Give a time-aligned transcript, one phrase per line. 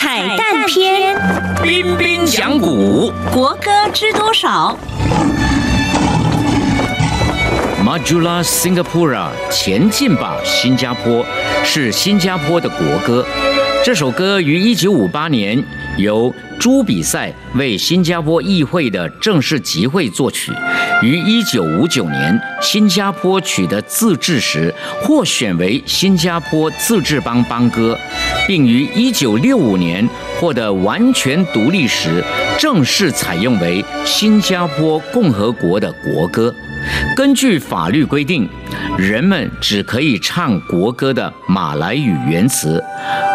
[0.00, 1.14] 彩蛋篇，
[1.62, 3.12] 彬彬讲古。
[3.30, 4.74] 国歌知多少
[7.84, 11.22] ？Majula Singapura，前进吧，新加坡，
[11.62, 13.26] 是新加坡的国歌。
[13.84, 15.62] 这首歌于1958年
[15.96, 20.52] 由朱比赛为新加坡议会的正式集会作曲，
[21.02, 24.72] 于1959年新加坡取得自治时
[25.02, 27.98] 获选为新加坡自治邦邦歌，
[28.46, 30.08] 并于1965年
[30.38, 32.22] 获得完全独立时
[32.58, 36.54] 正式采用为新加坡共和国的国歌。
[37.14, 38.48] 根据法律规定，
[38.96, 42.82] 人们只可以唱国歌的马来语原词。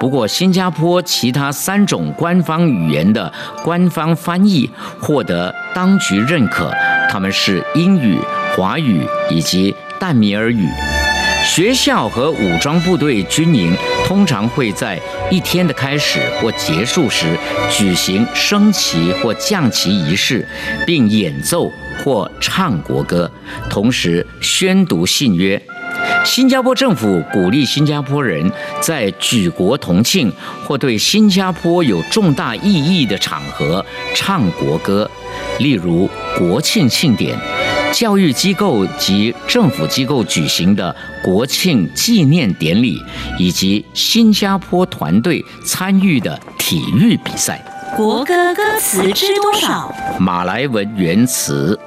[0.00, 3.32] 不过，新加坡其他三种官方语言的
[3.64, 4.68] 官方翻译
[5.00, 6.72] 获得当局认可，
[7.10, 8.16] 他们是英语、
[8.56, 10.68] 华语以及淡米尔语。
[11.44, 17.26] 学校和武装部队军营通常会在一天的开始或结束时
[17.70, 20.46] 举行升旗或降旗仪式，
[20.86, 21.70] 并演奏
[22.04, 23.30] 或唱国歌，
[23.70, 25.60] 同时宣读信约。
[26.24, 30.32] 新加坡政府鼓励新加坡人在举国同庆
[30.64, 35.10] 或对新加坡有重大意义的场合唱国歌，
[35.58, 37.36] 例如国庆庆典、
[37.92, 43.00] 教育机构及政府机构举行的国庆纪念典礼，
[43.38, 47.64] 以及新加坡团队参与的体育比赛。
[47.96, 49.92] 国歌歌词知多少？
[50.18, 51.78] 马来文原词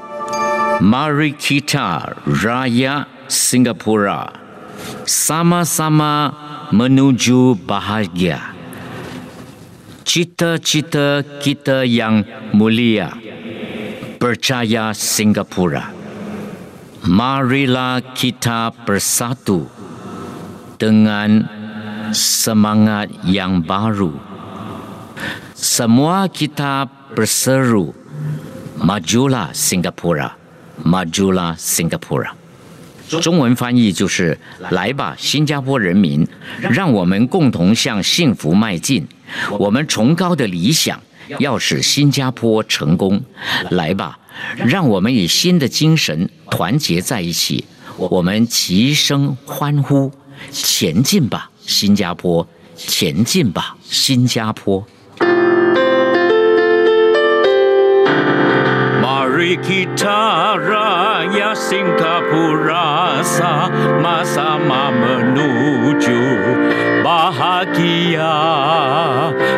[0.81, 2.09] ：Mari kita
[2.41, 4.27] raya Singapura,
[5.07, 6.35] sama-sama
[6.75, 8.51] menuju bahagia.
[10.03, 13.15] Cita-cita kita yang mulia,
[14.19, 15.95] percaya Singapura.
[17.07, 19.63] Marilah kita bersatu
[20.75, 21.47] dengan
[22.11, 24.11] semangat yang baru.
[25.55, 26.83] Semua kita
[27.16, 27.95] berseru,
[28.75, 30.35] majulah Singapura,
[30.83, 32.41] majulah Singapura。
[33.19, 34.38] 中文翻译就是
[34.72, 36.25] ：“来吧，新加坡人民，
[36.59, 39.05] 让我们共同向幸福迈进。
[39.59, 40.99] 我们崇高的理想
[41.39, 43.21] 要使新加坡成功。
[43.71, 44.17] 来吧，
[44.66, 47.66] 让我们以新的精神团结在一起。
[47.97, 50.11] 我们齐声欢呼：
[50.51, 52.47] 前进吧，新加坡！
[52.75, 54.85] 前进吧，新加坡！”
[59.31, 66.19] Mari kita raya Singapura sama-sama menuju
[67.00, 68.36] bahagia.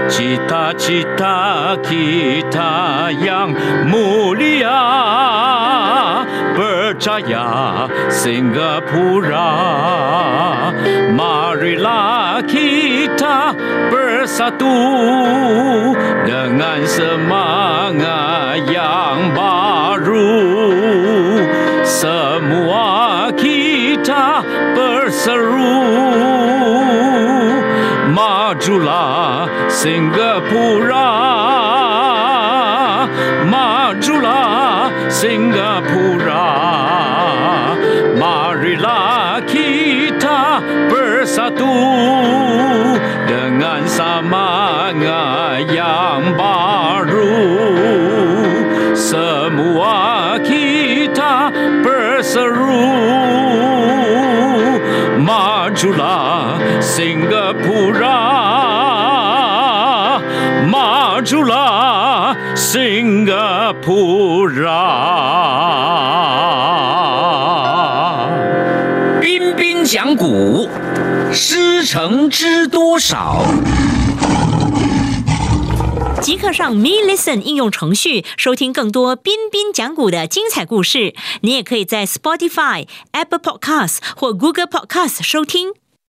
[0.06, 2.74] Cita-cita kita
[3.18, 3.58] yang
[3.90, 4.86] mulia.
[6.54, 9.58] Percaya Singapura.
[11.18, 13.58] Marilah kita
[13.90, 14.78] bersatu
[16.30, 17.23] Dengan semangat
[22.04, 24.44] Semua kita
[24.76, 25.88] berseru
[28.12, 31.12] Majulah Singapura
[33.48, 36.52] Majulah Singapura
[38.20, 39.73] Marilah kita
[55.74, 58.22] Majulah Singapura
[60.70, 63.74] Majula Singapura
[69.20, 70.70] 彬彬讲古，
[71.32, 73.42] 师承知多少？
[76.24, 81.14] 即刻上 Me Listen 应用程序收听更多彬彬讲古的精彩故事。
[81.42, 85.83] 你也可以在 Spotify、Apple Podcasts 或 Google Podcasts 收听。